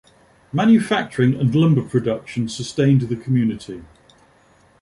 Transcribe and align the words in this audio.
Manufacturing 0.51 1.35
and 1.35 1.53
lumber 1.53 1.83
production 1.83 2.49
sustained 2.49 3.01
the 3.01 3.15
community. 3.15 3.83